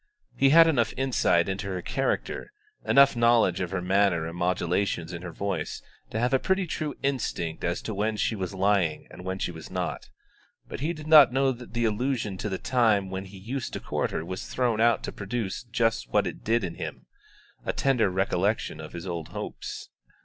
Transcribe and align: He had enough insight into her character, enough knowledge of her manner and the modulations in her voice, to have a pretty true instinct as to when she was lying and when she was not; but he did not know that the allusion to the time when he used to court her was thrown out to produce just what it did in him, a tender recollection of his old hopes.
He 0.35 0.49
had 0.49 0.65
enough 0.65 0.95
insight 0.97 1.47
into 1.47 1.67
her 1.67 1.83
character, 1.83 2.51
enough 2.83 3.15
knowledge 3.15 3.59
of 3.61 3.69
her 3.69 3.83
manner 3.83 4.21
and 4.25 4.29
the 4.29 4.33
modulations 4.39 5.13
in 5.13 5.21
her 5.21 5.31
voice, 5.31 5.79
to 6.09 6.17
have 6.19 6.33
a 6.33 6.39
pretty 6.39 6.65
true 6.65 6.95
instinct 7.03 7.63
as 7.63 7.83
to 7.83 7.93
when 7.93 8.17
she 8.17 8.35
was 8.35 8.55
lying 8.55 9.07
and 9.11 9.23
when 9.23 9.37
she 9.37 9.51
was 9.51 9.69
not; 9.69 10.09
but 10.67 10.79
he 10.79 10.91
did 10.91 11.05
not 11.05 11.31
know 11.31 11.51
that 11.51 11.75
the 11.75 11.85
allusion 11.85 12.35
to 12.39 12.49
the 12.49 12.57
time 12.57 13.11
when 13.11 13.25
he 13.25 13.37
used 13.37 13.73
to 13.73 13.79
court 13.79 14.09
her 14.09 14.25
was 14.25 14.47
thrown 14.47 14.81
out 14.81 15.03
to 15.03 15.11
produce 15.11 15.61
just 15.65 16.09
what 16.11 16.25
it 16.25 16.43
did 16.43 16.63
in 16.63 16.73
him, 16.77 17.05
a 17.63 17.71
tender 17.71 18.09
recollection 18.09 18.79
of 18.81 18.93
his 18.93 19.05
old 19.05 19.27
hopes. 19.27 19.91